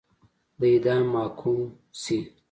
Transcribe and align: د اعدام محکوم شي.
د 0.59 0.61
اعدام 0.73 1.03
محکوم 1.15 1.59
شي. 2.01 2.19